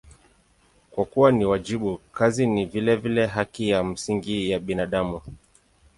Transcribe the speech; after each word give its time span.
Kwa 0.91 1.05
kuwa 1.05 1.31
ni 1.31 1.45
wajibu, 1.45 1.97
kazi 1.97 2.47
ni 2.47 2.65
vilevile 2.65 3.25
haki 3.25 3.69
ya 3.69 3.83
msingi 3.83 4.49
ya 4.49 4.59
binadamu. 4.59 5.21